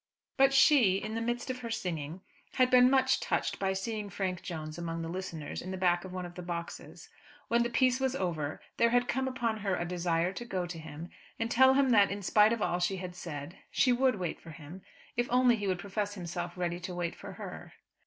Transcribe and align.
But 0.35 0.51
she, 0.51 0.95
in 0.97 1.13
the 1.13 1.21
midst 1.21 1.51
of 1.51 1.59
her 1.59 1.69
singing, 1.69 2.21
had 2.53 2.71
been 2.71 2.89
much 2.89 3.19
touched 3.19 3.59
by 3.59 3.73
seeing 3.73 4.09
Frank 4.09 4.41
Jones 4.41 4.79
among 4.79 5.03
the 5.03 5.07
listeners 5.07 5.61
in 5.61 5.69
the 5.69 5.77
back 5.77 6.03
of 6.03 6.11
one 6.11 6.25
of 6.25 6.33
the 6.33 6.41
boxes. 6.41 7.09
When 7.49 7.61
the 7.61 7.69
piece 7.69 7.99
was 7.99 8.15
over 8.15 8.59
there 8.77 8.89
had 8.89 9.07
come 9.07 9.27
upon 9.27 9.57
her 9.57 9.75
a 9.75 9.85
desire 9.85 10.33
to 10.33 10.43
go 10.43 10.65
to 10.65 10.79
him 10.79 11.11
and 11.37 11.51
tell 11.51 11.75
him 11.75 11.91
that, 11.91 12.09
in 12.09 12.23
spite 12.23 12.51
of 12.51 12.63
all 12.63 12.79
she 12.79 12.97
had 12.97 13.15
said, 13.15 13.57
she 13.69 13.91
would 13.93 14.15
wait 14.15 14.41
for 14.41 14.49
him 14.49 14.81
if 15.15 15.27
only 15.29 15.55
he 15.55 15.67
would 15.67 15.77
profess 15.77 16.15
himself 16.15 16.57
ready 16.57 16.79
to 16.79 16.95
wait 16.95 17.15
for 17.15 17.33
her. 17.33 17.73